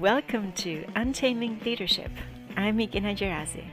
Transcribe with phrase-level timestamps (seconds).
[0.00, 2.10] Welcome to Untaming Leadership.
[2.56, 3.66] I'm Migina Gerazi.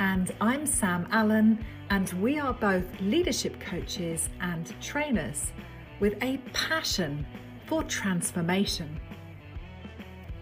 [0.00, 5.52] And I'm Sam Allen, and we are both leadership coaches and trainers
[6.00, 7.24] with a passion
[7.68, 8.98] for transformation.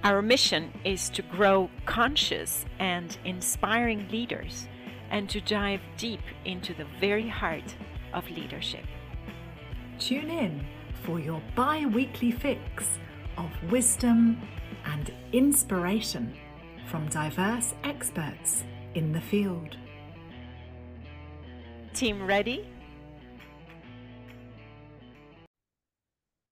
[0.03, 4.67] Our mission is to grow conscious and inspiring leaders
[5.11, 7.77] and to dive deep into the very heart
[8.15, 8.87] of leadership.
[9.99, 10.65] Tune in
[11.03, 12.99] for your bi weekly fix
[13.37, 14.41] of wisdom
[14.85, 16.35] and inspiration
[16.91, 19.77] from diverse experts in the field.
[21.95, 22.69] Team ready?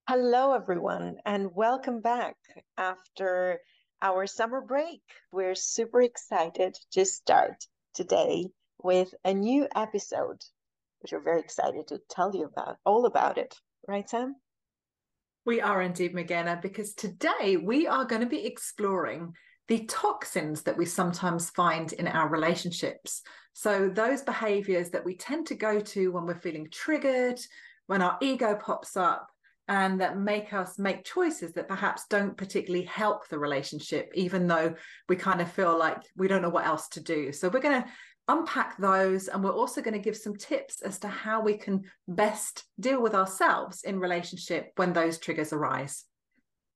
[0.09, 2.37] Hello, everyone, and welcome back
[2.77, 3.61] after
[4.03, 5.01] our summer break.
[5.33, 7.65] We're super excited to start
[7.95, 8.51] today
[8.83, 10.43] with a new episode,
[11.01, 13.55] which we're very excited to tell you about, all about it.
[13.87, 14.37] Right, Sam?
[15.45, 19.35] We are indeed, Magena, because today we are going to be exploring
[19.67, 23.23] the toxins that we sometimes find in our relationships.
[23.53, 27.41] So, those behaviors that we tend to go to when we're feeling triggered,
[27.87, 29.29] when our ego pops up,
[29.67, 34.75] and that make us make choices that perhaps don't particularly help the relationship, even though
[35.09, 37.33] we kind of feel like we don't know what else to do.
[37.33, 37.89] So, we're going to
[38.29, 41.83] unpack those and we're also going to give some tips as to how we can
[42.07, 46.05] best deal with ourselves in relationship when those triggers arise.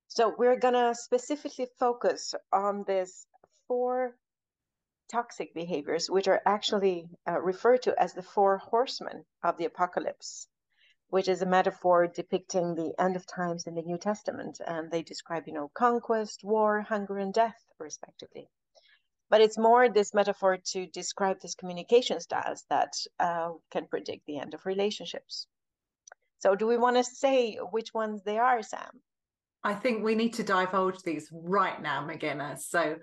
[0.09, 3.27] So we're going to specifically focus on this
[3.69, 4.17] four
[5.11, 10.49] toxic behaviors which are actually uh, referred to as the four horsemen of the apocalypse
[11.09, 15.03] which is a metaphor depicting the end of times in the New Testament and they
[15.03, 18.49] describe you know conquest war hunger and death respectively
[19.31, 24.39] but it's more this metaphor to describe these communication styles that uh, can predict the
[24.39, 25.47] end of relationships.
[26.39, 29.01] So, do we want to say which ones they are, Sam?
[29.65, 32.61] I think we need to divulge these right now, McGinnis.
[32.61, 32.97] So,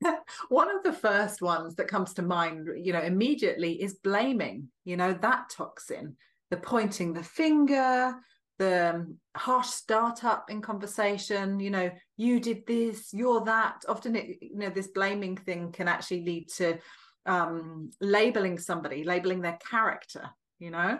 [0.48, 4.96] one of the first ones that comes to mind, you know, immediately is blaming, you
[4.96, 6.16] know, that toxin,
[6.50, 8.14] the pointing the finger,
[8.58, 9.06] the
[9.36, 11.90] harsh startup in conversation you know
[12.22, 16.48] you did this you're that often it, you know this blaming thing can actually lead
[16.48, 16.78] to
[17.26, 20.28] um labeling somebody labeling their character
[20.58, 20.98] you know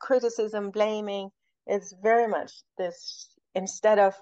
[0.00, 1.28] criticism blaming
[1.66, 4.14] is very much this instead of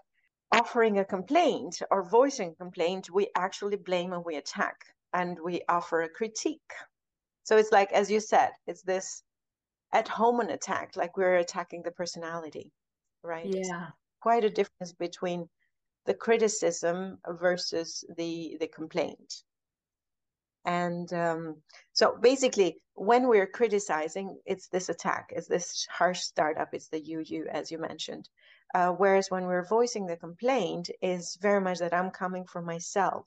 [0.53, 4.76] offering a complaint or voicing complaint we actually blame and we attack
[5.12, 6.72] and we offer a critique
[7.44, 9.22] so it's like as you said it's this
[9.92, 12.72] at home an attack, like we're attacking the personality,
[13.22, 13.47] right?
[13.47, 13.88] Yeah.
[14.20, 15.48] quite a difference between
[16.06, 19.42] the criticism versus the the complaint.
[20.64, 21.56] And um,
[21.92, 27.20] so basically, when we're criticizing, it's this attack, it's this harsh startup, it's the you,
[27.24, 28.28] you, as you mentioned.
[28.74, 33.26] Uh, whereas when we're voicing the complaint, is very much that I'm coming from myself,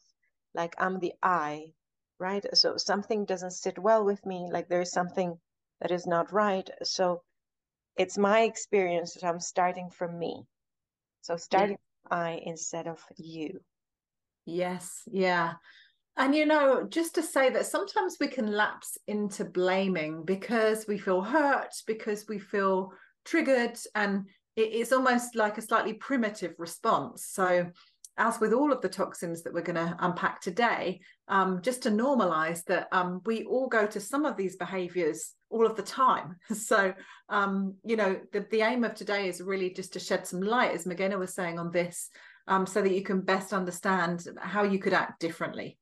[0.54, 1.72] like I'm the I,
[2.20, 2.46] right?
[2.54, 5.40] So something doesn't sit well with me, like there's something
[5.80, 6.70] that is not right.
[6.84, 7.24] So
[7.96, 10.46] it's my experience that I'm starting from me.
[11.22, 11.78] So starting.
[12.12, 13.60] I instead of you.
[14.46, 15.54] Yes, yeah.
[16.18, 20.98] And you know, just to say that sometimes we can lapse into blaming because we
[20.98, 22.92] feel hurt, because we feel
[23.26, 24.26] triggered, and
[24.56, 27.26] it's almost like a slightly primitive response.
[27.28, 27.68] So
[28.18, 31.00] as with all of the toxins that we're going to unpack today,
[31.30, 35.66] um, just to normalize that um, we all go to some of these behaviors all
[35.66, 36.36] of the time.
[36.56, 36.94] So,
[37.30, 40.74] um, you know, the, the aim of today is really just to shed some light,
[40.74, 42.10] as Magena was saying, on this,
[42.48, 45.78] um, so that you can best understand how you could act differently.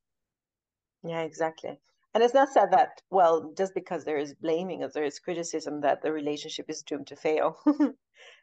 [1.03, 1.79] Yeah, exactly.
[2.13, 5.81] And it's not said that, well, just because there is blaming or there is criticism
[5.81, 7.57] that the relationship is doomed to fail.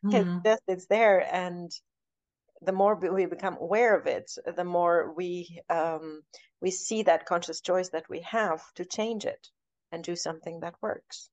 [0.05, 0.39] mm-hmm.
[0.69, 1.27] it's there.
[1.35, 1.71] And
[2.63, 6.23] the more we become aware of it, the more we um,
[6.61, 9.49] we see that conscious choice that we have to change it
[9.95, 11.31] and do something that works.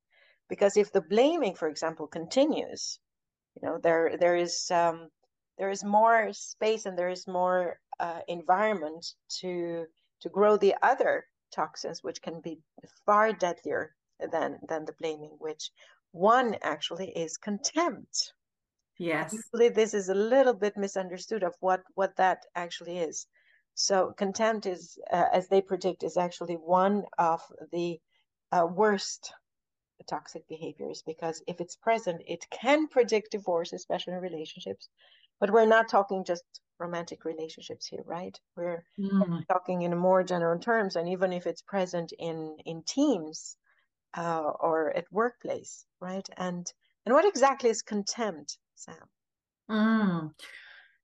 [0.49, 2.99] Because if the blaming, for example, continues,
[3.55, 5.09] you know, there there is um,
[5.57, 9.87] there is more space and there is more uh, environment to
[10.21, 12.59] to grow the other toxins, which can be
[13.05, 13.95] far deadlier
[14.31, 15.35] than than the blaming.
[15.39, 15.71] Which
[16.11, 18.33] one actually is contempt
[19.01, 19.33] Yes.
[19.33, 23.27] Usually this is a little bit misunderstood of what what that actually is.
[23.73, 27.41] So contempt is, uh, as they predict, is actually one of
[27.71, 27.99] the
[28.51, 29.33] uh, worst
[30.09, 34.89] toxic behaviors because if it's present, it can predict divorce, especially in relationships.
[35.39, 36.43] But we're not talking just
[36.79, 38.37] romantic relationships here, right?
[38.55, 39.47] We're mm.
[39.47, 43.57] talking in more general terms, and even if it's present in in teams
[44.15, 46.27] uh, or at workplace, right?
[46.37, 46.71] And
[47.05, 48.57] and what exactly is contempt?
[48.75, 48.95] Sam?
[49.69, 50.31] Mm.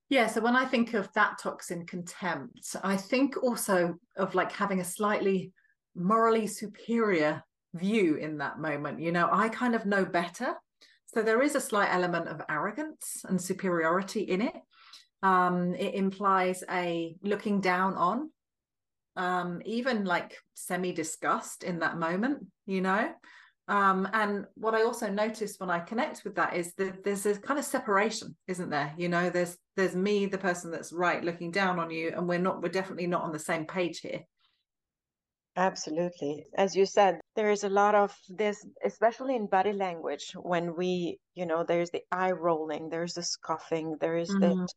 [0.10, 4.80] Yeah, so when I think of that toxin contempt, I think also of like having
[4.80, 5.52] a slightly
[5.98, 9.00] morally superior view in that moment.
[9.00, 10.56] You know, I kind of know better.
[11.08, 14.56] So there is a slight element of arrogance and superiority in it.
[15.24, 18.30] Um, it implies a looking down on,
[19.16, 23.12] um, even like semi disgust in that moment, you know.
[23.70, 27.36] Um, and what I also notice when I connect with that is that there's a
[27.36, 28.94] kind of separation, isn't there?
[28.98, 32.40] You know, there's there's me, the person that's right, looking down on you, and we're
[32.40, 34.22] not, we're definitely not on the same page here.
[35.58, 36.46] Absolutely.
[36.56, 41.18] As you said, there is a lot of this, especially in body language, when we,
[41.34, 44.42] you know, there's the eye rolling, there's the scoffing, there is mm-hmm.
[44.42, 44.68] the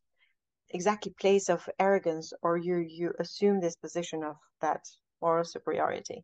[0.71, 4.83] exactly place of arrogance, or you you assume this position of that
[5.21, 6.23] moral superiority.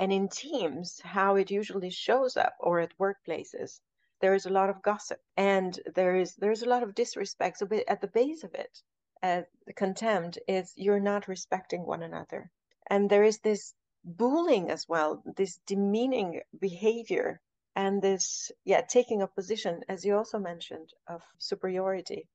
[0.00, 3.78] And in teams, how it usually shows up, or at workplaces,
[4.20, 7.58] there is a lot of gossip, and there is there's a lot of disrespect.
[7.58, 8.82] So at the base of it,
[9.22, 12.50] uh, the contempt is you're not respecting one another,
[12.90, 13.72] and there is this
[14.04, 17.40] bullying as well, this demeaning behavior,
[17.76, 22.28] and this yeah taking a position, as you also mentioned, of superiority.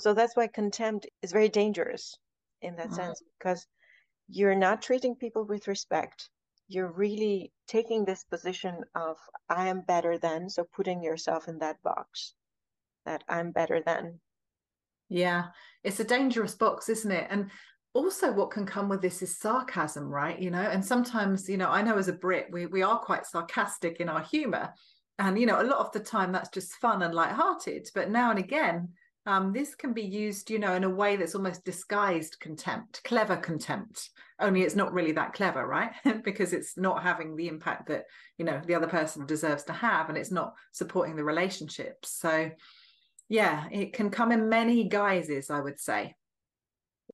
[0.00, 2.16] So that's why contempt is very dangerous
[2.62, 2.94] in that mm-hmm.
[2.94, 3.66] sense because
[4.28, 6.30] you're not treating people with respect
[6.68, 9.16] you're really taking this position of
[9.48, 12.34] I am better than, so putting yourself in that box
[13.06, 14.20] that I'm better than.
[15.08, 15.46] Yeah,
[15.82, 17.26] it's a dangerous box, isn't it?
[17.30, 17.50] And
[17.98, 20.38] also what can come with this is sarcasm, right?
[20.38, 23.26] You know, and sometimes, you know, I know as a Brit, we we are quite
[23.26, 24.72] sarcastic in our humor.
[25.18, 27.88] And you know, a lot of the time that's just fun and light-hearted.
[27.94, 28.90] But now and again,
[29.26, 33.36] um, this can be used, you know, in a way that's almost disguised contempt, clever
[33.36, 34.10] contempt.
[34.38, 35.90] Only it's not really that clever, right?
[36.24, 38.04] because it's not having the impact that
[38.38, 41.96] you know the other person deserves to have, and it's not supporting the relationship.
[42.04, 42.50] So,
[43.28, 46.14] yeah, it can come in many guises, I would say.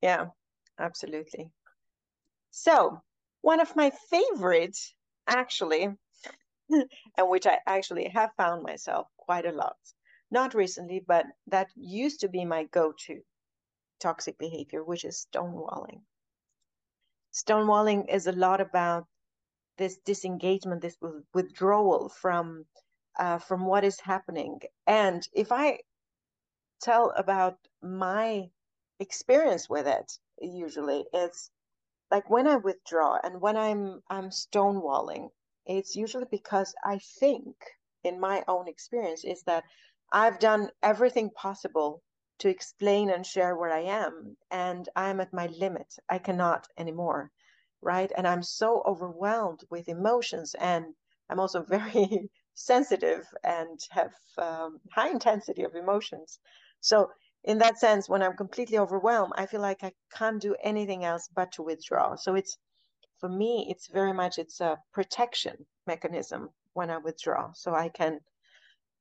[0.02, 0.26] Yeah,
[0.78, 1.50] absolutely.
[2.50, 3.02] So,
[3.42, 4.94] one of my favorites,
[5.26, 5.84] actually,
[6.70, 9.76] and which I actually have found myself quite a lot
[10.34, 13.20] not recently, but that used to be my go to
[14.00, 16.00] toxic behavior, which is stonewalling.
[17.32, 19.06] Stonewalling is a lot about
[19.78, 20.98] this disengagement, this
[21.32, 22.66] withdrawal from
[23.16, 24.60] uh, from what is happening.
[24.86, 25.78] And if I
[26.82, 28.50] tell about my
[28.98, 31.50] experience with it, usually it's
[32.10, 35.30] like when I withdraw and when I'm I'm stonewalling,
[35.66, 37.56] it's usually because I think
[38.04, 39.64] in my own experience is that
[40.12, 42.02] I've done everything possible
[42.38, 45.96] to explain and share where I am, and I'm at my limit.
[46.08, 47.32] I cannot anymore,
[47.82, 48.10] right?
[48.16, 50.94] And I'm so overwhelmed with emotions, and
[51.28, 56.38] I'm also very sensitive and have um, high intensity of emotions.
[56.80, 57.10] So,
[57.44, 61.28] in that sense, when I'm completely overwhelmed, I feel like I can't do anything else
[61.34, 62.16] but to withdraw.
[62.16, 62.56] So it's
[63.20, 68.20] for me, it's very much it's a protection mechanism when I withdraw, so I can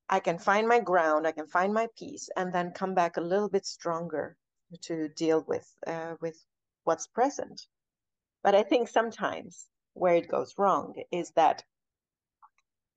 [0.10, 3.22] I can find my ground, I can find my peace, and then come back a
[3.22, 4.38] little bit stronger
[4.82, 6.38] to deal with uh, with
[6.84, 7.62] what's present.
[8.44, 11.64] But I think sometimes where it goes wrong is that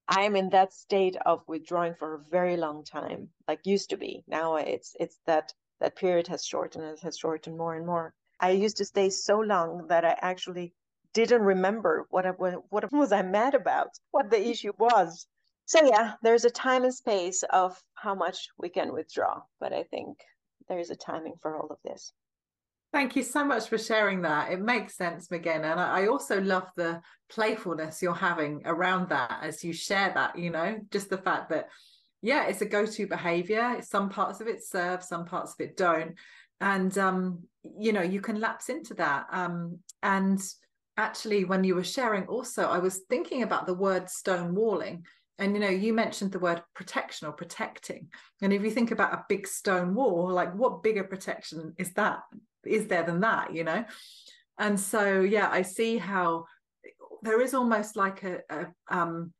[0.09, 4.25] I'm in that state of withdrawing for a very long time, like used to be.
[4.27, 8.15] Now it's it's that that period has shortened, it has shortened more and more.
[8.41, 10.75] I used to stay so long that I actually
[11.13, 15.27] didn't remember what I, what was I mad about, what the issue was
[15.67, 19.83] so yeah there's a time and space of how much we can withdraw but i
[19.83, 20.19] think
[20.69, 22.13] there's a timing for all of this
[22.97, 24.51] Thank you so much for sharing that.
[24.51, 25.67] It makes sense, Megan.
[25.67, 30.49] And I also love the playfulness you're having around that as you share that, you
[30.49, 31.69] know, just the fact that,
[32.23, 33.83] yeah, it's a go to behavior.
[33.83, 36.15] Some parts of it serve, some parts of it don't.
[36.63, 37.41] And, um,
[37.79, 39.27] you know, you can lapse into that.
[39.31, 40.41] Um, and
[40.97, 45.03] actually, when you were sharing, also, I was thinking about the word stonewalling
[45.39, 48.09] and you know you mentioned the word protection or protecting
[48.41, 52.21] and if you think about a big stone wall like what bigger protection is that
[52.67, 53.85] is there than that you know?
[54.59, 56.47] And so yeah i see how
[57.23, 59.33] there is almost like a, a um,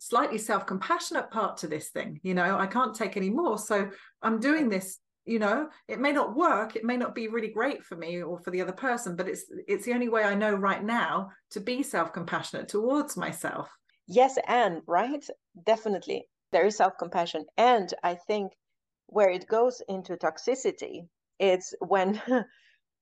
[0.00, 2.58] slightly self-compassionate part to this thing you know?
[2.58, 3.58] I can't take any more.
[3.58, 3.90] So
[4.22, 5.68] i'm doing this you know?
[5.86, 6.76] It may not work.
[6.76, 9.44] It may not be really great for me or for the other person but it's
[9.68, 13.70] it's the only way i know right now to be self-compassionate towards myself.
[14.06, 15.24] Yes and right?
[15.66, 16.26] Definitely.
[16.52, 17.46] There is self-compassion.
[17.56, 18.52] And i think
[19.06, 21.06] where it goes into toxicity
[21.38, 22.20] it's when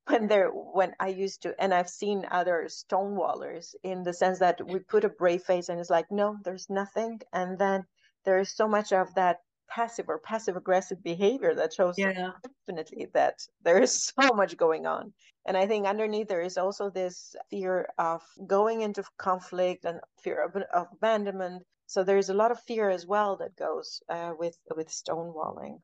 [0.09, 4.61] when there when i used to and i've seen other stonewallers in the sense that
[4.67, 7.85] we put a brave face and it's like no there's nothing and then
[8.25, 9.39] there is so much of that
[9.69, 12.33] passive or passive aggressive behavior that shows yeah.
[12.67, 15.13] definitely that there is so much going on.
[15.47, 20.45] And I think underneath there is also this fear of going into conflict and fear
[20.45, 21.63] of, of abandonment.
[21.87, 25.81] So there's a lot of fear as well that goes uh, with with stonewalling.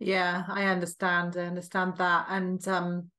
[0.00, 1.36] Yeah, I understand.
[1.36, 3.10] I understand that, and um,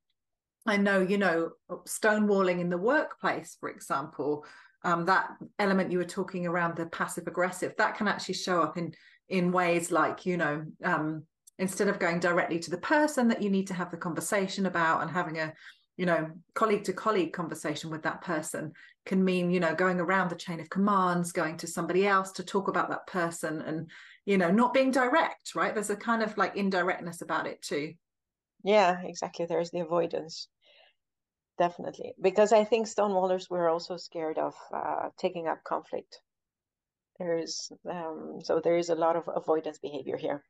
[0.68, 4.46] I know you know stonewalling in the workplace, for example.
[4.84, 8.78] Um, that element you were talking around the passive aggressive that can actually show up
[8.78, 8.94] in
[9.30, 11.24] in ways like you know um,
[11.60, 15.02] instead of going directly to the person that you need to have the conversation about
[15.02, 15.54] and having a
[15.98, 18.72] you know colleague to colleague conversation with that person
[19.06, 22.44] can mean you know going around the chain of commands going to somebody else to
[22.44, 23.90] talk about that person and
[24.26, 25.74] you know not being direct right?
[25.74, 27.94] There's a kind of like indirectness about it too.
[28.64, 29.46] Yeah exactly.
[29.46, 30.48] There's the avoidance
[31.58, 36.22] definitely because i think stonewallers were also scared of uh, taking up conflict.
[37.20, 40.44] There's um, so there is a lot of avoidance behavior here.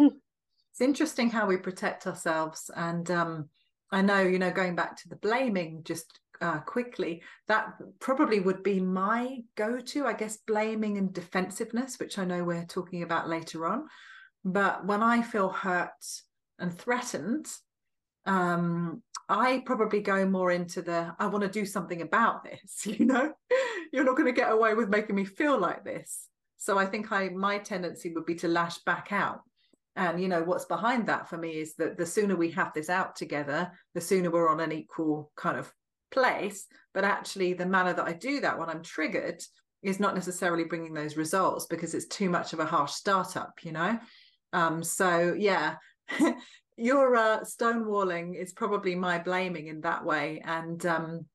[0.00, 3.48] It's interesting how we protect ourselves and um,
[3.90, 8.62] i know you know going back to the blaming just uh, quickly that probably would
[8.62, 13.66] be my go-to i guess blaming and defensiveness which i know we're talking about later
[13.66, 13.88] on.
[14.44, 16.04] But when i feel hurt
[16.60, 17.46] and threatened
[18.28, 23.06] um, I probably go more into the I want to do something about this, you
[23.06, 23.32] know.
[23.92, 26.28] You're not going to get away with making me feel like this.
[26.58, 29.40] So I think I my tendency would be to lash back out.
[29.96, 32.90] And you know what's behind that for me is that the sooner we have this
[32.90, 35.72] out together, the sooner we're on an equal kind of
[36.10, 36.66] place.
[36.94, 39.42] But actually, the manner that I do that when I'm triggered
[39.82, 43.72] is not necessarily bringing those results because it's too much of a harsh startup, you
[43.72, 43.98] know.
[44.52, 45.76] Um, so yeah,
[46.78, 51.26] your uh, stonewalling is probably my blaming in that way and um,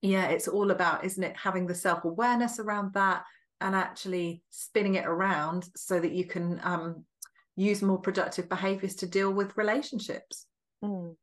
[0.00, 3.24] yeah it's all about isn't it having the self-awareness around that
[3.60, 7.04] and actually spinning it around so that you can um,
[7.56, 10.46] use more productive behaviors to deal with relationships
[10.82, 11.14] mm.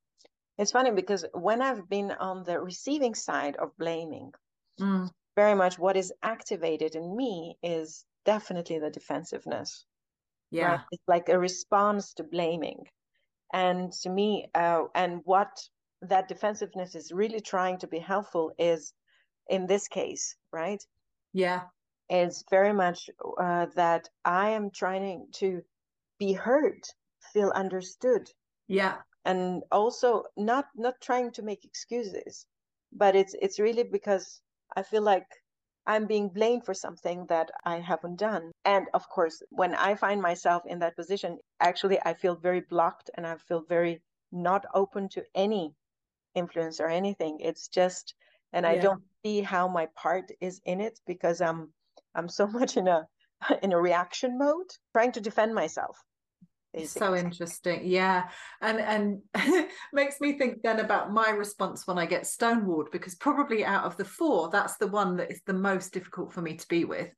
[0.57, 4.31] it's funny because when i've been on the receiving side of blaming
[4.79, 5.09] mm.
[5.35, 9.85] very much what is activated in me is definitely the defensiveness
[10.51, 10.79] yeah right?
[10.91, 12.85] it's like a response to blaming
[13.53, 15.69] and to me uh, and what
[16.01, 18.93] that defensiveness is really trying to be helpful is
[19.47, 20.83] in this case right?
[21.33, 21.61] Yeah.
[22.09, 23.09] It's very much
[23.39, 25.61] uh, that i am trying to
[26.19, 26.83] be heard
[27.33, 28.29] feel understood.
[28.67, 28.97] Yeah.
[29.25, 32.45] And also not not trying to make excuses
[32.91, 34.41] but it's it's really because
[34.75, 35.27] i feel like
[35.87, 38.51] I'm being blamed for something that I haven't done.
[38.63, 43.09] And of course, when I find myself in that position, actually, I feel very blocked
[43.15, 44.01] and I feel very
[44.31, 45.73] not open to any
[46.33, 47.39] influence or anything.
[47.39, 48.15] It's just,
[48.51, 51.71] and I don't see how my part is in it because I'm,
[52.15, 53.07] I'm so much in a,
[53.61, 55.97] in a reaction mode, trying to defend myself
[56.83, 58.29] so interesting yeah
[58.61, 63.63] and and makes me think then about my response when i get stonewalled because probably
[63.63, 66.67] out of the four that's the one that is the most difficult for me to
[66.67, 67.09] be with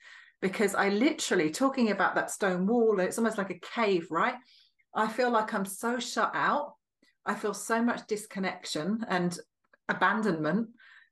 [0.42, 4.36] because i literally talking about that stone wall it's almost like a cave right?
[4.94, 6.74] I feel like i'm so shut out
[7.26, 9.38] i feel so much disconnection and
[9.90, 10.70] abandonment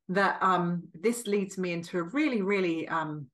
[0.10, 3.28] that um this leads me into a really really um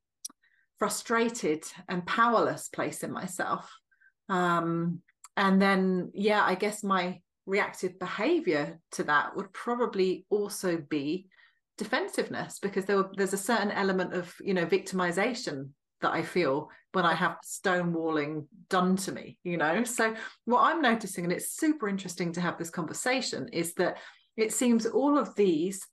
[0.79, 3.71] frustrated and powerless place in myself
[4.31, 5.01] um,
[5.35, 11.27] and then, yeah, I guess my reactive behavior to that would probably also be
[11.77, 15.69] defensiveness because there, there's a certain element of, you know, victimization
[16.01, 19.83] that I feel when I have stonewalling done to me, you know?
[19.83, 23.97] So, what I'm noticing, and it's super interesting to have this conversation, is that
[24.37, 25.85] it seems all of these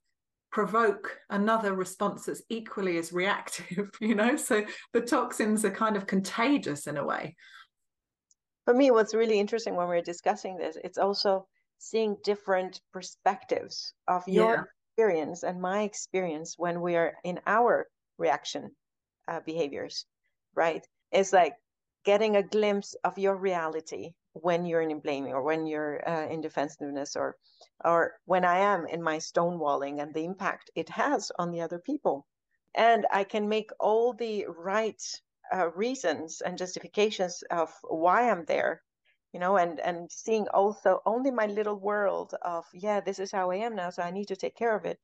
[0.53, 4.37] provoke another response that's equally as reactive, you know?
[4.37, 7.35] So, the toxins are kind of contagious in a way
[8.69, 11.47] for me what's really interesting when we're discussing this it's also
[11.79, 17.87] seeing different perspectives of your experience and my experience when we are in our
[18.19, 18.71] reaction
[19.29, 20.05] uh, behaviors
[20.59, 20.87] right?
[21.13, 21.55] It's like
[22.05, 26.41] getting a glimpse of your reality when you're in blaming or when you're uh, in
[26.41, 27.37] defensiveness or
[27.85, 31.79] or when i am in my stonewalling and the impact it has on the other
[31.79, 32.27] people.
[32.75, 35.03] And i can make all the right
[35.53, 38.83] uh, reasons and justifications of why I'm there,
[39.33, 43.51] you know, and and seeing also only my little world of yeah, this is how
[43.51, 44.99] I am now, so I need to take care of it.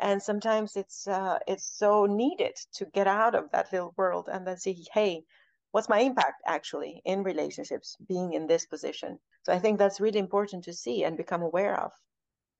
[0.00, 4.46] And sometimes it's uh, it's so needed to get out of that little world and
[4.46, 5.24] then see, hey,
[5.72, 9.18] what's my impact actually in relationships being in this position?
[9.44, 11.92] So I think that's really important to see and become aware of.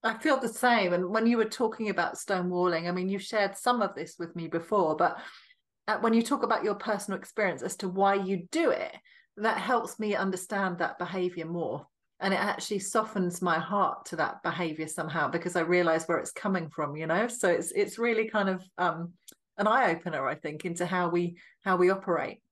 [0.02, 0.92] I feel the same.
[0.94, 4.34] And when you were talking about stonewalling, I mean, you shared some of this with
[4.34, 5.18] me before, but
[5.99, 8.94] when you talk about your personal experience as to why you do it
[9.37, 11.87] that helps me understand that behavior more.
[12.20, 16.32] And it actually softens my heart to that behavior somehow because i realize where it's
[16.32, 17.28] coming from you know?
[17.28, 19.12] So it's it's really kind of um
[19.56, 22.42] an eye opener i think into how we how we operate.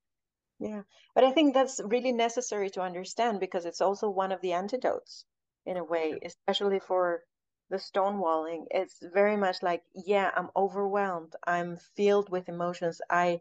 [0.59, 0.83] Yeah.
[1.15, 5.25] But i think that's really necessary to understand because it's also one of the antidotes
[5.67, 7.23] in a way especially for
[7.71, 13.41] the stonewalling it's very much like yeah i'm overwhelmed i'm filled with emotions i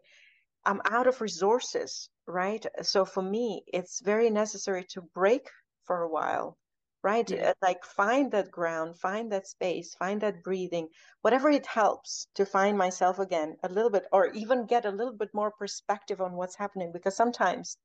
[0.64, 5.48] i'm out of resources right so for me it's very necessary to break
[5.84, 6.58] for a while
[7.02, 7.50] right yeah.
[7.50, 10.88] Uh, like find that ground find that space find that breathing
[11.22, 15.12] whatever it helps to find myself again a little bit or even get a little
[15.12, 17.78] bit more perspective on what's happening because sometimes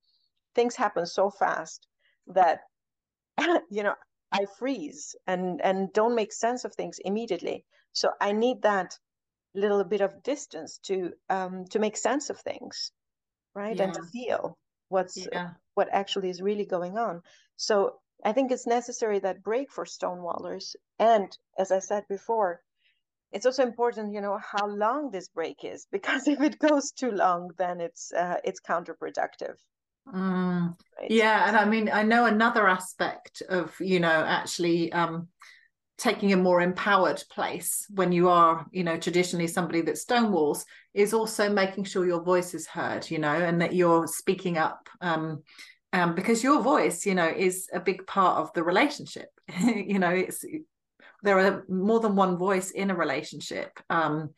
[0.55, 1.87] things happen so fast
[2.27, 2.61] that
[3.69, 3.95] you know
[4.33, 8.97] i freeze and and don't make sense of things immediately so i need that
[9.55, 12.91] little bit of distance to um to make sense of things
[13.55, 13.83] right yeah.
[13.83, 14.57] and to feel
[14.89, 15.51] what's yeah.
[15.75, 17.21] what actually is really going on
[17.55, 20.75] so I think it's necessary that break for stonewallers.
[20.97, 22.61] And as I said before,
[23.31, 27.11] it's also important, you know, how long this break is, because if it goes too
[27.11, 29.57] long, then it's uh, it's counterproductive.
[30.07, 31.11] Mm, right?
[31.11, 35.27] Yeah, and I mean, I know another aspect of you know actually um,
[35.97, 41.13] taking a more empowered place when you are, you know, traditionally somebody that stonewalls is
[41.13, 44.89] also making sure your voice is heard, you know, and that you're speaking up.
[45.01, 45.43] Um,
[45.93, 49.29] um, because your voice you know is a big part of the relationship
[49.63, 50.43] you know it's
[51.21, 54.31] there are more than one voice in a relationship um,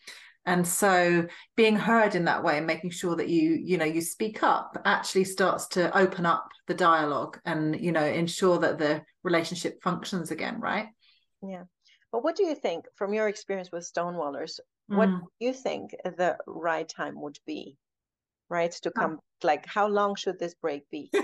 [0.46, 1.26] and so
[1.56, 4.78] being heard in that way and making sure that you you know you speak up
[4.86, 10.32] actually starts to open up the dialogue and you know ensure that the relationship functions
[10.32, 10.88] again right
[11.42, 11.64] yeah
[12.12, 14.60] but what do you think from your experience with stonewallers
[14.92, 14.98] mm.
[14.98, 17.78] what do you think the right time would be
[18.50, 19.48] right to come oh.
[19.48, 21.12] like how long should this break be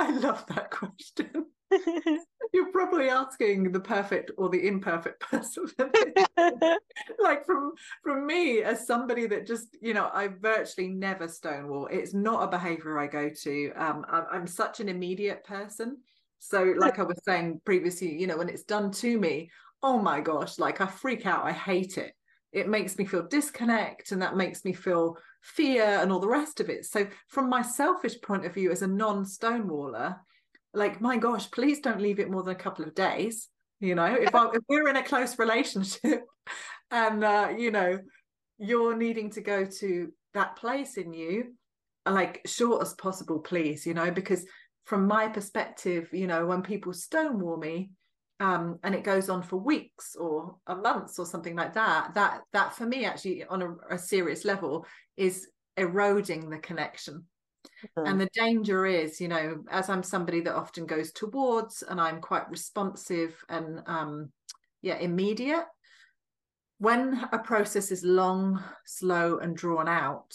[0.00, 1.46] I love that question.
[2.52, 5.66] You're probably asking the perfect or the imperfect person.
[7.18, 11.88] like from from me as somebody that just you know I virtually never stonewall.
[11.90, 13.72] It's not a behavior I go to.
[13.76, 15.98] Um, I'm, I'm such an immediate person.
[16.38, 19.50] So like I was saying previously, you know, when it's done to me,
[19.82, 21.44] oh my gosh, like I freak out.
[21.44, 22.14] I hate it.
[22.52, 26.58] It makes me feel disconnect, and that makes me feel fear and all the rest
[26.58, 26.84] of it.
[26.84, 30.16] So, from my selfish point of view as a non stonewaller,
[30.74, 33.48] like, my gosh, please don't leave it more than a couple of days.
[33.80, 36.24] You know, if, I, if we're in a close relationship
[36.90, 37.98] and, uh, you know,
[38.58, 41.54] you're needing to go to that place in you,
[42.06, 44.44] like, short as possible, please, you know, because
[44.84, 47.90] from my perspective, you know, when people stonewall me,
[48.40, 52.40] um, and it goes on for weeks or a month or something like that that
[52.54, 54.86] that for me actually on a, a serious level
[55.18, 57.26] is eroding the connection
[57.84, 58.06] mm-hmm.
[58.06, 62.20] and the danger is you know as i'm somebody that often goes towards and i'm
[62.20, 64.30] quite responsive and um
[64.82, 65.64] yeah immediate
[66.78, 70.34] when a process is long slow and drawn out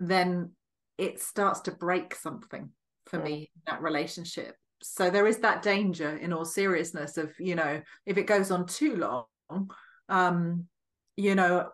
[0.00, 0.50] then
[0.98, 2.68] it starts to break something
[3.06, 3.26] for mm-hmm.
[3.26, 8.18] me that relationship so there is that danger in all seriousness of you know if
[8.18, 9.70] it goes on too long
[10.08, 10.66] um
[11.16, 11.68] you know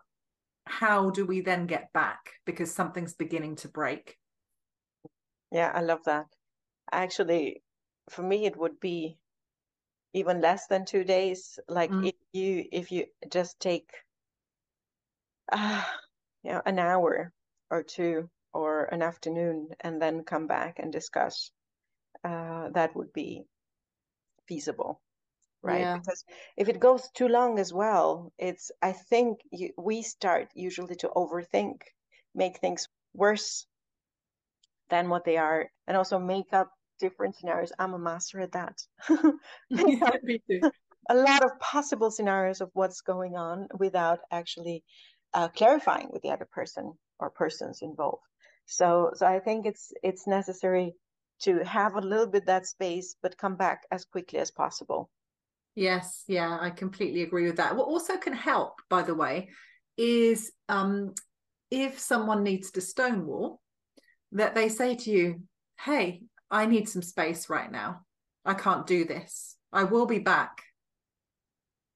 [0.65, 4.17] how do we then get back because something's beginning to break
[5.51, 6.25] yeah i love that
[6.91, 7.61] actually
[8.09, 9.17] for me it would be
[10.13, 12.07] even less than two days like mm.
[12.07, 13.89] if you if you just take
[15.51, 15.83] uh
[16.43, 17.31] you know an hour
[17.69, 21.51] or two or an afternoon and then come back and discuss
[22.23, 23.43] uh, that would be
[24.47, 24.99] feasible
[25.63, 25.97] right yeah.
[25.97, 26.23] because
[26.57, 31.07] if it goes too long as well it's i think you, we start usually to
[31.15, 31.81] overthink
[32.35, 33.65] make things worse
[34.91, 35.71] than what they are.
[35.87, 37.73] And also make up different scenarios.
[37.79, 38.77] I'm a master at that.
[41.09, 44.83] A lot of possible scenarios of what's going on without actually
[45.33, 48.21] uh, clarifying with the other person or persons involved.
[48.65, 50.93] So so i think it's it's necessary
[51.41, 55.09] to have a little bit that space but come back as quickly as possible.
[55.75, 57.75] Yes yeah i completely agree with that.
[57.75, 59.49] What also can help by the way
[59.97, 61.13] is um
[61.69, 63.60] if someone needs to stonewall
[64.31, 65.41] that they say to you
[65.79, 68.01] hey i need some space right now
[68.45, 70.63] i can't do this i will be back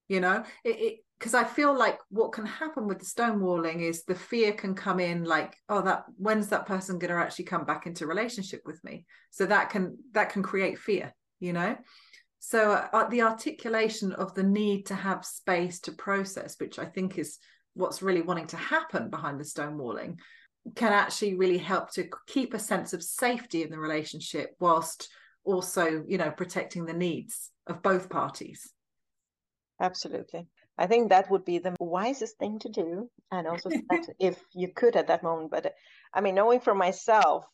[0.08, 4.15] you know it, because I feel like what can happen with the stonewalling is the
[4.15, 7.88] fear can come in like, oh, that when's that person going to actually come back
[7.88, 9.06] into relationship with me?
[9.32, 11.78] So that can that can create fear, you know.
[12.39, 17.17] So uh, the articulation of the need to have space to process, which I think
[17.17, 17.39] is
[17.74, 20.17] what's really wanting to happen behind the stonewalling,
[20.73, 25.10] can actually really help to keep a sense of safety in the relationship whilst
[25.43, 28.71] also you know protecting the needs of both parties.
[29.80, 30.47] Absolutely.
[30.78, 33.69] I think that would be the wisest thing to do and also
[34.19, 35.73] if you could at that moment but
[36.13, 37.45] i mean knowing for myself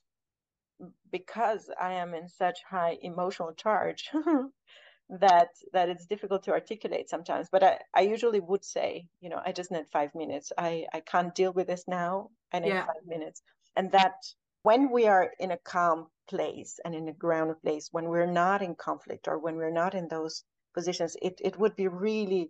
[1.11, 4.09] because i am in such high emotional charge
[5.19, 9.41] that that it's difficult to articulate sometimes but I, I usually would say you know
[9.45, 12.85] i just need five minutes i i can't deal with this now i need yeah.
[12.85, 13.41] five minutes
[13.75, 14.13] and that
[14.63, 18.61] when we are in a calm place and in a grounded place when we're not
[18.61, 20.43] in conflict or when we're not in those
[20.73, 22.49] positions it, it would be really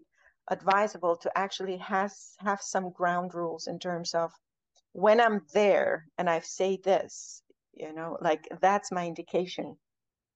[0.52, 4.32] advisable to actually have have some ground rules in terms of
[4.92, 7.42] when i'm there and i say this
[7.74, 9.76] you know like that's my indication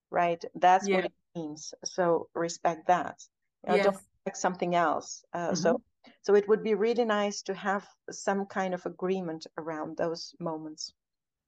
[0.10, 0.96] right that's yeah.
[0.96, 3.16] what it means so respect that
[3.64, 3.86] you know, yes.
[3.86, 5.56] don't expect something else uh, mm-hmm.
[5.56, 5.82] so
[6.22, 10.94] so it would be really nice to have some kind of agreement around those moments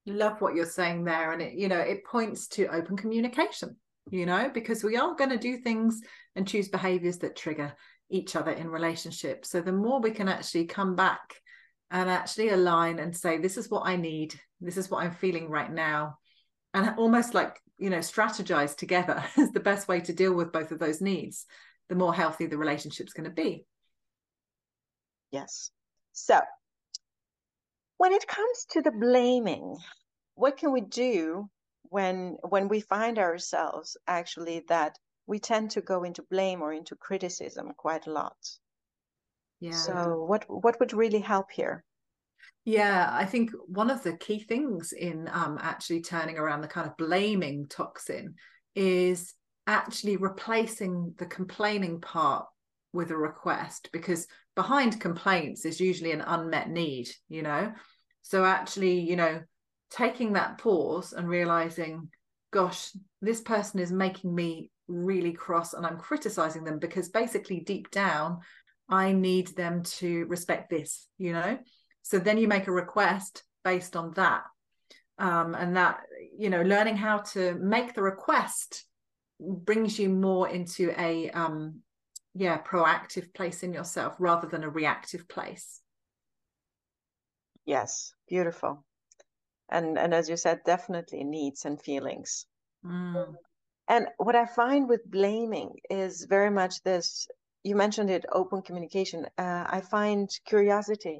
[0.06, 3.76] love what you're saying there and it you know it points to open communication
[4.10, 6.02] you know because we are going to do things
[6.36, 7.73] and choose behaviors that trigger
[8.10, 11.36] each other in relationships so the more we can actually come back
[11.91, 15.50] and actually align and say this is what i need this is what i'm feeling
[15.50, 16.17] right now
[16.78, 20.72] and almost like you know strategize together is the best way to deal with both
[20.72, 21.46] of those needs
[21.90, 23.66] the more healthy the relationship's going to be.
[25.32, 25.72] Yes.
[26.12, 26.40] So
[27.98, 29.78] when it comes to the blaming
[30.36, 31.50] what can we do
[31.84, 36.96] when when we find ourselves actually that we tend to go into blame or into
[36.96, 38.38] criticism quite a lot?
[39.60, 39.72] Yeah.
[39.72, 41.84] So what what would really help here
[42.67, 46.86] yeah, I think one of the key things in um, actually turning around the kind
[46.86, 48.36] of blaming toxin
[48.75, 49.34] is
[49.67, 52.45] actually replacing the complaining part
[52.91, 57.71] with a request because behind complaints is usually an unmet need, you know?
[58.21, 59.39] So actually, you know,
[59.89, 62.10] taking that pause and realizing,
[62.51, 67.91] gosh, this person is making me really cross and I'm criticizing them because basically deep
[67.91, 68.39] down,
[68.89, 71.60] I need them to respect this, you know?
[72.08, 74.43] So then you make a request based on that.
[75.20, 76.04] Um, and that,
[76.38, 78.86] you know, learning how to make the request
[79.41, 81.82] brings you more into a, um,
[82.34, 85.82] yeah, proactive place in yourself rather than a reactive place.
[87.65, 88.86] Yes, beautiful.
[89.70, 92.46] And and as you said, definitely needs and feelings.
[92.86, 93.36] Mm.
[93.89, 97.28] And what I find with blaming is very much this.
[97.63, 99.26] You mentioned it, open communication.
[99.38, 101.20] Uh, I find curiosity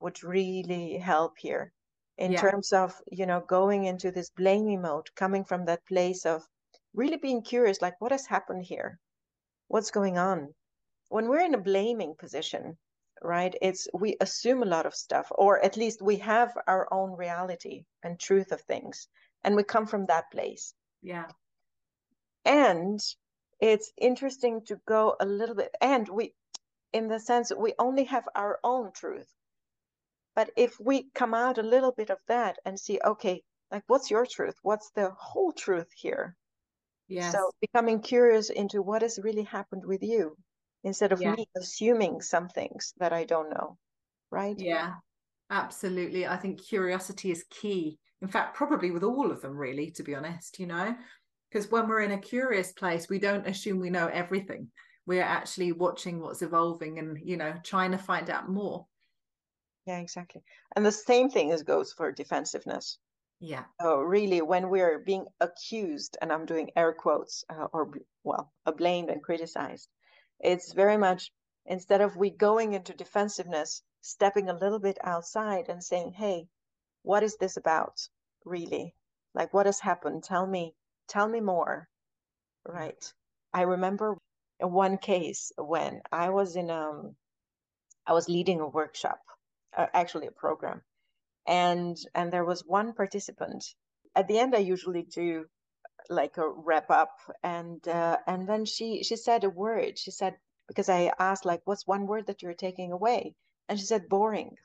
[0.00, 1.72] would really help here
[2.18, 2.40] in yeah.
[2.40, 6.46] terms of you know going into this blaming mode coming from that place of
[6.94, 8.98] really being curious like what has happened here?
[9.68, 10.54] What's going on?
[11.08, 12.76] When we're in a blaming position
[13.22, 17.16] right it's we assume a lot of stuff or at least we have our own
[17.16, 19.08] reality and truth of things
[19.42, 20.74] and we come from that place.
[21.02, 21.26] Yeah.
[22.44, 23.00] And
[23.60, 26.34] it's interesting to go a little bit and we
[26.92, 29.28] in the sense that we only have our own truth
[30.38, 34.08] but if we come out a little bit of that and see, okay, like what's
[34.08, 34.54] your truth?
[34.62, 36.36] What's the whole truth here?
[37.08, 37.32] Yes.
[37.32, 40.36] So becoming curious into what has really happened with you
[40.84, 41.34] instead of yeah.
[41.34, 43.78] me assuming some things that I don't know.
[44.30, 44.54] Right?
[44.56, 44.92] Yeah,
[45.50, 46.24] absolutely.
[46.24, 47.98] I think curiosity is key.
[48.22, 50.94] In fact, probably with all of them, really, to be honest, you know,
[51.50, 54.68] because when we're in a curious place, we don't assume we know everything.
[55.04, 58.86] We're actually watching what's evolving and, you know, trying to find out more.
[59.88, 60.42] Yeah, exactly.
[60.76, 62.98] And the same thing is goes for defensiveness.
[63.40, 63.64] Yeah.
[63.80, 67.90] So really, when we're being accused, and I'm doing air quotes, uh, or
[68.22, 69.88] well, blamed and criticized,
[70.40, 71.32] it's very much
[71.64, 76.48] instead of we going into defensiveness, stepping a little bit outside and saying, "Hey,
[77.02, 78.08] what is this about?
[78.44, 78.94] Really?
[79.34, 80.24] Like, what has happened?
[80.24, 80.76] Tell me,
[81.08, 81.88] tell me more."
[82.66, 83.14] Right.
[83.54, 84.18] I remember
[84.60, 87.16] one case when I was in um,
[88.06, 89.20] I was leading a workshop
[89.78, 90.82] uh, actually a program.
[91.46, 93.64] And and there was one participant.
[94.16, 95.46] At the end i usually do
[96.10, 97.12] like a wrap up
[97.42, 99.98] and uh, and then she she said a word.
[99.98, 100.34] She said
[100.68, 103.34] because i asked like what's one word that you're taking away?
[103.68, 104.56] And she said boring.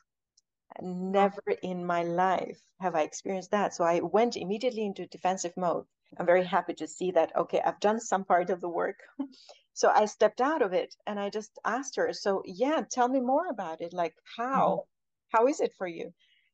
[0.82, 3.74] Never in my life have i experienced that.
[3.74, 5.86] So i went immediately into defensive mode.
[6.18, 8.98] I'm very happy to see that okay i've done some part of the work.
[9.76, 13.20] So i stepped out of it and i just asked her so yeah tell me
[13.20, 13.92] more about it.
[13.92, 14.68] Like how?
[14.68, 14.93] Mm-hmm
[15.34, 16.12] how is it for you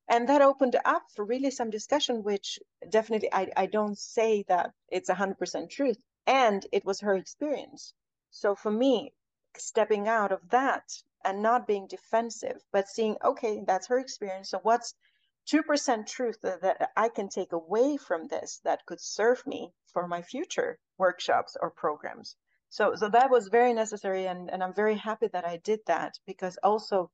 [0.08, 4.72] and that opened up for really some discussion which definitely i, I don't say that
[4.88, 7.94] it's 100% truth and it was her experience
[8.30, 9.12] so for me
[9.56, 10.84] stepping out of that
[11.24, 14.94] and not being defensive but seeing okay that's her experience so what's
[15.50, 20.06] 2% truth that, that I can take away from this that could serve me for
[20.06, 22.36] my future workshops or programs.
[22.68, 24.26] So, so that was very necessary.
[24.26, 27.10] And, and I'm very happy that I did that because also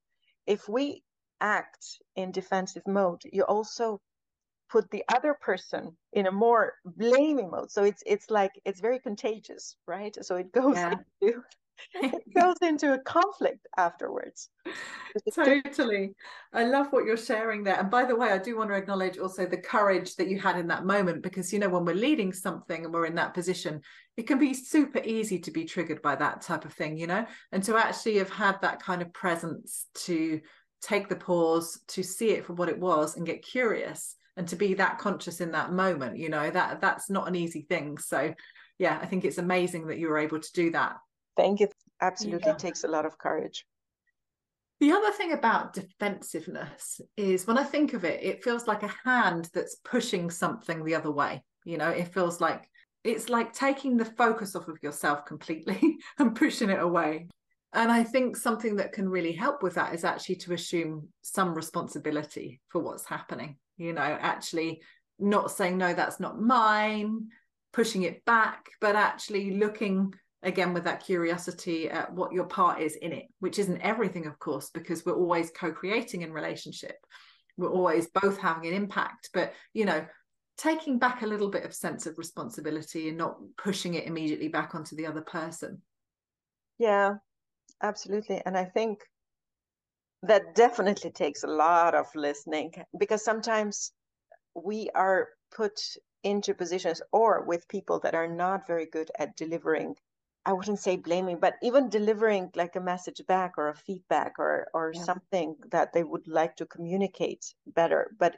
[0.46, 1.02] if we
[1.40, 4.00] act in defensive mode, you also
[4.68, 7.70] put the other person in a more blaming mode.
[7.70, 10.16] So it's it's like it's very contagious, right?
[10.24, 10.94] So it goes yeah.
[11.22, 11.42] into
[11.94, 14.48] it goes into a conflict afterwards.
[15.34, 16.14] totally.
[16.52, 17.78] I love what you're sharing there.
[17.78, 20.58] And by the way, I do want to acknowledge also the courage that you had
[20.58, 23.80] in that moment because, you know, when we're leading something and we're in that position,
[24.16, 27.26] it can be super easy to be triggered by that type of thing, you know,
[27.52, 30.40] and to actually have had that kind of presence to
[30.82, 34.56] take the pause, to see it for what it was and get curious and to
[34.56, 37.96] be that conscious in that moment, you know, that that's not an easy thing.
[37.98, 38.34] So,
[38.78, 40.96] yeah, I think it's amazing that you were able to do that
[41.36, 41.68] Thank you.
[42.00, 42.54] Absolutely yeah.
[42.54, 43.64] takes a lot of courage.
[44.80, 48.94] The other thing about defensiveness is when I think of it, it feels like a
[49.04, 51.42] hand that's pushing something the other way.
[51.64, 52.68] You know, it feels like
[53.02, 57.28] it's like taking the focus off of yourself completely and pushing it away.
[57.76, 61.54] And I think something that can really help with that is actually to assume some
[61.54, 63.58] responsibility for what's happening.
[63.76, 64.80] You know, actually
[65.18, 67.28] not saying, no, that's not mine,
[67.74, 72.94] pushing it back, but actually looking again with that curiosity at what your part is
[72.96, 76.94] in it which isn't everything of course because we're always co-creating in relationship
[77.56, 80.06] we're always both having an impact but you know
[80.58, 84.74] taking back a little bit of sense of responsibility and not pushing it immediately back
[84.74, 85.80] onto the other person
[86.78, 87.14] yeah
[87.82, 89.00] absolutely and i think
[90.22, 93.92] that definitely takes a lot of listening because sometimes
[94.54, 95.78] we are put
[96.24, 99.94] into positions or with people that are not very good at delivering
[100.46, 104.68] I wouldn't say blaming, but even delivering like a message back or a feedback or
[104.72, 105.02] or yeah.
[105.02, 108.14] something that they would like to communicate better.
[108.16, 108.36] But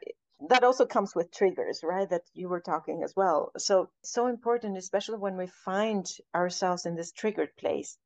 [0.48, 2.08] that also comes with triggers, right?
[2.08, 3.52] That you were talking as well.
[3.58, 7.98] So so important, especially when we find ourselves in this triggered place,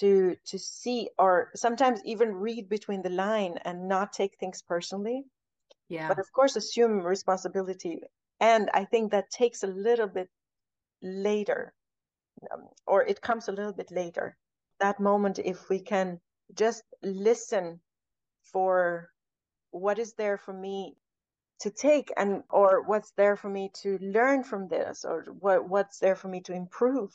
[0.00, 5.24] to to see or sometimes even read between the line and not take things personally.
[5.88, 6.08] Yeah.
[6.08, 8.02] But of course, assume responsibility.
[8.40, 10.28] And I think that takes a little bit
[11.02, 11.72] later
[12.52, 14.36] um, or it comes a little bit later.
[14.80, 16.20] That moment, if we can
[16.54, 17.80] just listen
[18.42, 19.10] for
[19.70, 20.96] what is there for me
[21.60, 25.98] to take and or what's there for me to learn from this or what what's
[25.98, 27.10] there for me to improve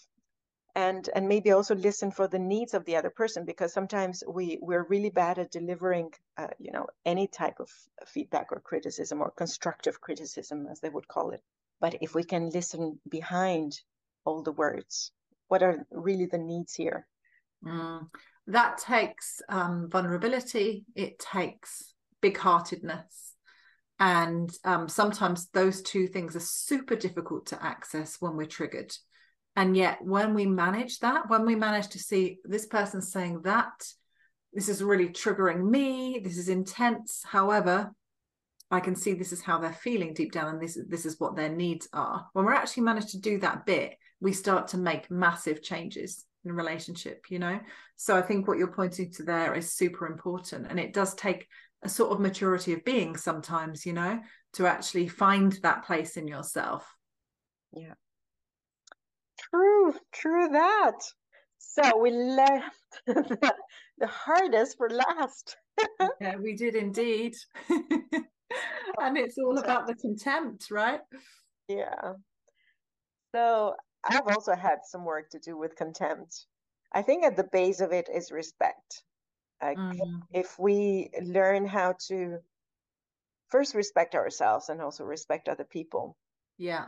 [0.75, 4.57] and and maybe also listen for the needs of the other person because sometimes we
[4.61, 7.69] we're really bad at delivering uh, you know any type of
[8.05, 11.41] feedback or criticism or constructive criticism as they would call it.
[11.79, 13.79] But if we can listen behind
[14.25, 15.11] all the words
[15.51, 17.05] what are really the needs here?
[17.63, 18.09] Mm.
[18.47, 23.35] that takes um, vulnerability it takes big-heartedness
[23.99, 28.91] and um, sometimes those two things are super difficult to access when we're triggered
[29.55, 33.85] and yet when we manage that when we manage to see this person saying that
[34.53, 37.91] this is really triggering me this is intense however
[38.71, 41.35] I can see this is how they're feeling deep down, and this this is what
[41.35, 42.27] their needs are.
[42.31, 46.53] When we're actually managed to do that bit, we start to make massive changes in
[46.53, 47.25] relationship.
[47.29, 47.59] You know,
[47.97, 51.47] so I think what you're pointing to there is super important, and it does take
[51.83, 53.85] a sort of maturity of being sometimes.
[53.85, 54.21] You know,
[54.53, 56.89] to actually find that place in yourself.
[57.73, 57.95] Yeah.
[59.53, 60.99] True, true that.
[61.57, 63.53] So we left the,
[63.97, 65.55] the hardest for last.
[66.21, 67.33] yeah, we did indeed.
[67.69, 71.01] and it's all about the contempt, right?
[71.67, 72.13] Yeah.
[73.33, 76.45] So I've also had some work to do with contempt.
[76.93, 79.03] I think at the base of it is respect.
[79.61, 80.19] Like mm-hmm.
[80.33, 82.39] if we learn how to
[83.49, 86.17] first respect ourselves and also respect other people.
[86.57, 86.85] Yeah.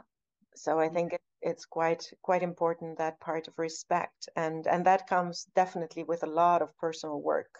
[0.55, 5.07] So I think it, it's quite quite important that part of respect and and that
[5.07, 7.55] comes definitely with a lot of personal work.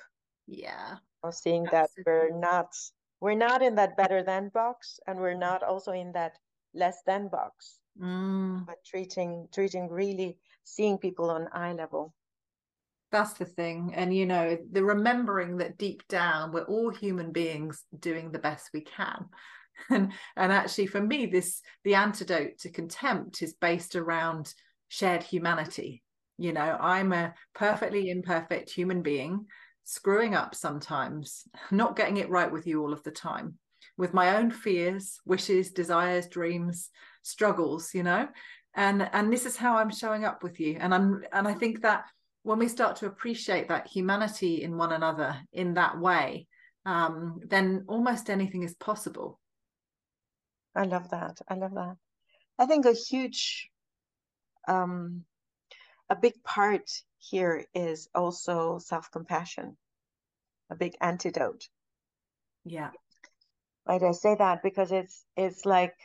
[0.48, 0.98] Yeah.
[1.32, 1.72] Seeing Absolutely.
[1.72, 2.76] that we're not
[3.24, 6.38] we're not in that better than box and we're not also in that
[6.74, 8.66] less than box mm.
[8.66, 12.14] but treating treating really seeing people on eye level
[13.14, 17.86] that's the thing and you know the remembering that deep down we're all human beings
[18.00, 19.26] doing the best we can
[19.90, 24.54] and and actually for me this the antidote to contempt is based around
[24.88, 26.04] shared humanity
[26.38, 29.46] you know i'm a perfectly imperfect human being
[29.84, 33.58] screwing up sometimes, not getting it right with you all of the time,
[33.98, 36.90] with my own fears, wishes, desires, dreams,
[37.22, 38.28] struggles, you know.
[38.76, 40.78] And and this is how I'm showing up with you.
[40.80, 42.06] And I'm and I think that
[42.42, 46.48] when we start to appreciate that humanity in one another in that way,
[46.86, 49.40] um, then almost anything is possible.
[50.76, 51.40] I love that.
[51.48, 51.98] I love that.
[52.58, 53.70] I think a huge,
[54.68, 55.26] um,
[56.10, 59.78] a big part here is also self compassion,
[60.70, 61.70] a big antidote.
[62.66, 62.92] Yeah.
[63.88, 64.02] Right.
[64.02, 65.96] I say that because it's it's like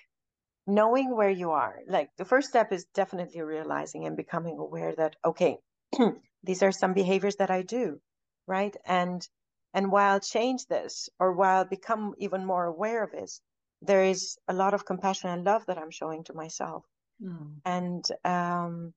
[0.66, 1.80] knowing where you are.
[1.86, 5.58] Like the first step is definitely realizing and becoming aware that okay,
[6.42, 8.00] these are some behaviors that I do,
[8.46, 8.76] right?
[8.84, 9.26] And
[9.74, 13.40] and while change this or while become even more aware of this,
[13.82, 16.84] there is a lot of compassion and love that I'm showing to myself.
[17.22, 17.60] Mm.
[17.64, 18.94] And um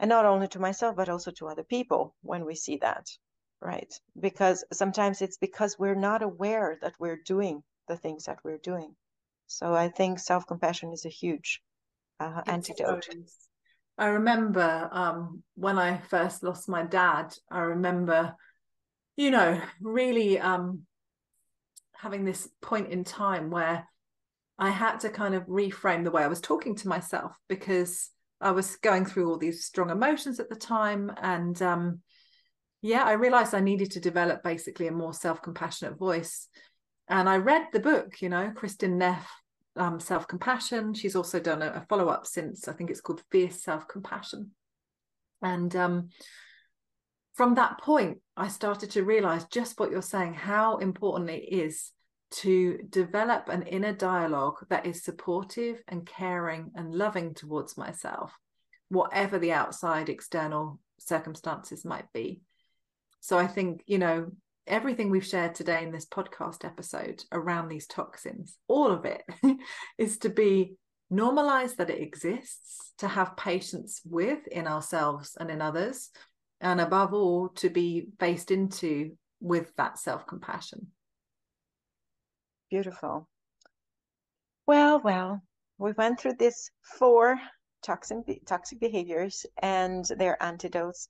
[0.00, 3.06] and not only to myself but also to other people when we see that
[3.60, 8.58] right because sometimes it's because we're not aware that we're doing the things that we're
[8.58, 8.94] doing
[9.46, 11.62] so i think self-compassion is a huge
[12.20, 13.06] uh, antidote
[13.98, 18.34] i remember um, when i first lost my dad i remember
[19.16, 20.82] you know really um,
[22.04, 23.88] having this point in time where
[24.58, 28.52] i had to kind of reframe the way i was talking to myself because i
[28.52, 32.00] was going through all these strong emotions at the time and um,
[32.82, 36.48] yeah i realized i needed to develop basically a more self-compassionate voice
[37.08, 39.30] and I read the book, you know, Kristin Neff,
[39.76, 40.94] um, Self Compassion.
[40.94, 44.52] She's also done a, a follow up since I think it's called Fierce Self Compassion.
[45.42, 46.08] And um,
[47.34, 51.90] from that point, I started to realize just what you're saying, how important it is
[52.30, 58.32] to develop an inner dialogue that is supportive and caring and loving towards myself,
[58.88, 62.40] whatever the outside external circumstances might be.
[63.20, 64.30] So I think, you know,
[64.66, 69.22] everything we've shared today in this podcast episode around these toxins, all of it
[69.98, 70.76] is to be
[71.10, 76.10] normalized that it exists, to have patience with in ourselves and in others,
[76.60, 80.92] and above all, to be faced into with that self compassion.
[82.70, 83.28] Beautiful.
[84.66, 85.42] Well, well,
[85.78, 87.38] we went through this four
[87.82, 91.08] toxic toxic behaviors and their antidotes.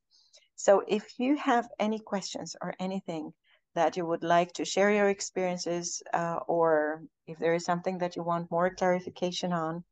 [0.57, 3.33] So if you have any questions or anything
[3.75, 8.17] that you would like to share your experiences uh, or if there is something that
[8.17, 9.85] you want more clarification on.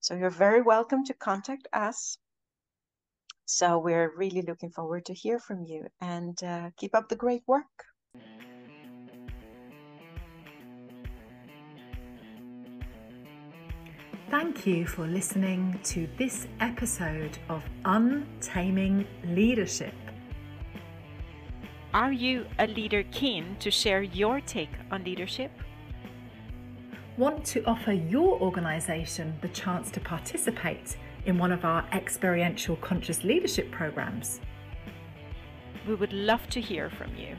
[0.00, 2.18] So you're very welcome to contact us.
[3.46, 7.42] So we're really looking forward to hear from you and uh, keep up the great
[7.46, 7.64] work.
[14.30, 19.94] Thank you for listening to this episode of Untaming Leadership.
[21.92, 25.52] Are you a leader keen to share your take on leadership?
[27.16, 30.96] Want to offer your organisation the chance to participate
[31.26, 34.40] in one of our experiential conscious leadership programs?
[35.86, 37.36] We would love to hear from you.